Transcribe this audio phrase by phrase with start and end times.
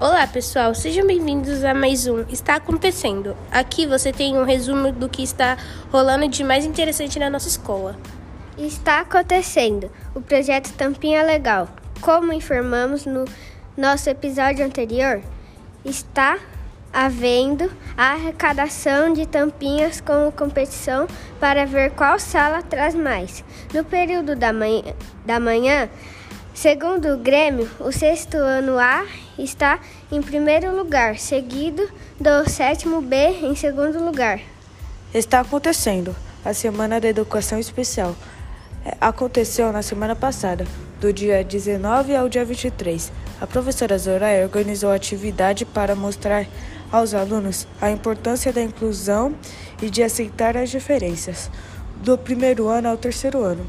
[0.00, 3.36] Olá, pessoal, sejam bem-vindos a mais um Está Acontecendo.
[3.52, 5.58] Aqui você tem um resumo do que está
[5.92, 7.98] rolando de mais interessante na nossa escola.
[8.56, 11.68] Está acontecendo o projeto Tampinha Legal.
[12.00, 13.26] Como informamos no
[13.76, 15.20] nosso episódio anterior,
[15.84, 16.38] está
[16.90, 21.06] havendo a arrecadação de tampinhas como competição
[21.38, 23.44] para ver qual sala traz mais.
[23.74, 24.94] No período da manhã,
[25.26, 25.90] da manhã
[26.60, 29.06] Segundo o Grêmio, o sexto ano A
[29.38, 29.80] está
[30.12, 31.88] em primeiro lugar, seguido
[32.20, 34.42] do sétimo B em segundo lugar.
[35.14, 38.14] Está acontecendo a Semana da Educação Especial.
[38.84, 40.66] É, aconteceu na semana passada,
[41.00, 43.10] do dia 19 ao dia 23.
[43.40, 46.46] A professora Zoraia organizou a atividade para mostrar
[46.92, 49.34] aos alunos a importância da inclusão
[49.80, 51.50] e de aceitar as diferenças,
[52.02, 53.66] do primeiro ano ao terceiro ano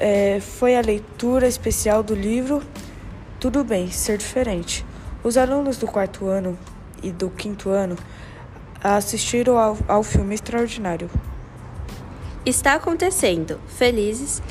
[0.00, 2.62] é, foi a leitura especial do livro
[3.40, 4.84] Tudo Bem Ser Diferente.
[5.22, 6.58] Os alunos do quarto ano
[7.02, 7.96] e do quinto ano
[8.82, 11.10] assistiram ao, ao filme extraordinário.
[12.44, 13.58] Está acontecendo.
[13.66, 14.42] Felizes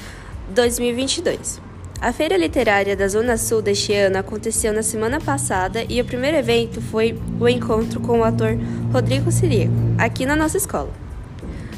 [0.50, 1.61] 2022.
[2.02, 6.35] A Feira Literária da Zona Sul deste ano aconteceu na semana passada e o primeiro
[6.35, 8.57] evento foi o encontro com o ator
[8.91, 10.91] Rodrigo Sirico, aqui na nossa escola.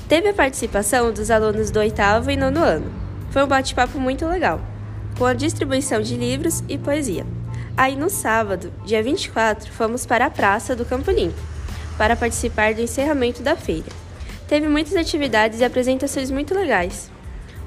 [0.10, 3.05] Teve a participação dos alunos do oitavo e nono ano.
[3.36, 4.62] Foi um bate-papo muito legal,
[5.18, 7.26] com a distribuição de livros e poesia.
[7.76, 11.38] Aí no sábado, dia 24, fomos para a Praça do Campo Limpo
[11.98, 13.90] para participar do encerramento da feira.
[14.48, 17.12] Teve muitas atividades e apresentações muito legais.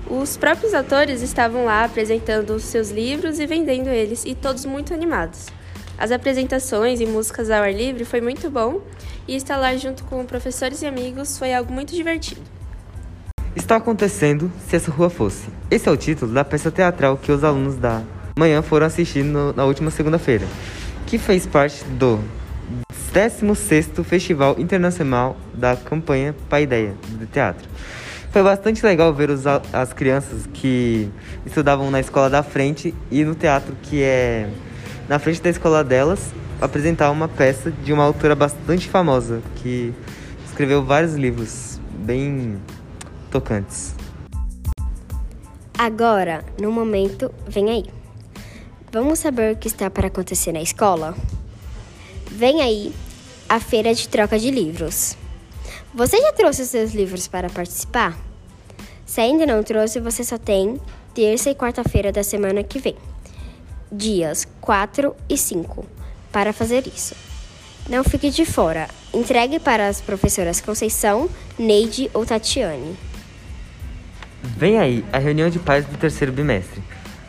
[0.08, 4.94] Os próprios atores estavam lá apresentando os seus livros e vendendo eles, e todos muito
[4.94, 5.48] animados.
[5.98, 8.80] As apresentações e músicas ao ar livre foi muito bom,
[9.28, 12.57] e estar lá junto com professores e amigos foi algo muito divertido.
[13.58, 15.48] Está acontecendo se essa rua fosse.
[15.68, 18.02] Esse é o título da peça teatral que os alunos da
[18.38, 20.46] manhã foram assistir no, na última segunda-feira,
[21.08, 22.20] que fez parte do
[23.12, 27.68] 16º Festival Internacional da campanha Paideia de Teatro.
[28.30, 31.10] Foi bastante legal ver os, as crianças que
[31.44, 34.48] estudavam na escola da frente e no teatro que é
[35.08, 36.30] na frente da escola delas
[36.60, 39.92] apresentar uma peça de uma autora bastante famosa que
[40.46, 42.56] escreveu vários livros bem
[43.28, 43.94] tocantes.
[45.76, 47.84] Agora, no momento, vem aí.
[48.90, 51.16] Vamos saber o que está para acontecer na escola?
[52.30, 52.92] Vem aí
[53.48, 55.16] a feira de troca de livros.
[55.94, 58.18] Você já trouxe os seus livros para participar?
[59.06, 60.80] Se ainda não trouxe, você só tem
[61.14, 62.96] terça e quarta-feira da semana que vem,
[63.90, 65.86] dias 4 e 5,
[66.30, 67.14] para fazer isso.
[67.88, 68.88] Não fique de fora.
[69.14, 71.28] Entregue para as professoras Conceição,
[71.58, 73.07] Neide ou Tatiane.
[74.42, 76.82] Vem aí a reunião de pais do terceiro bimestre.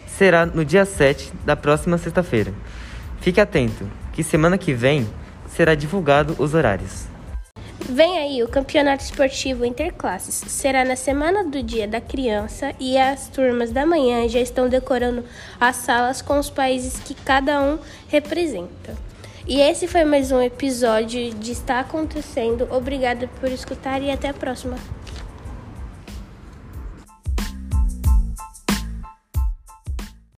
[0.08, 2.54] Será no dia 7 da próxima sexta-feira.
[3.22, 5.08] Fique atento, que semana que vem
[5.48, 7.06] será divulgado os horários.
[7.90, 10.36] Vem aí o campeonato esportivo interclasses.
[10.36, 15.24] Será na semana do Dia da Criança e as turmas da manhã já estão decorando
[15.60, 18.96] as salas com os países que cada um representa.
[19.48, 22.68] E esse foi mais um episódio de Está Acontecendo.
[22.70, 24.78] Obrigada por escutar e até a próxima.